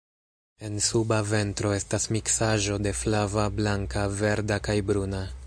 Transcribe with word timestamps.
En 0.69 0.77
suba 0.85 1.19
ventro 1.33 1.73
estas 1.75 2.07
miksaĵo 2.17 2.79
de 2.87 2.95
flava, 3.03 3.47
blanka, 3.61 4.09
verda 4.25 4.61
kaj 4.71 4.81
bruna. 4.91 5.25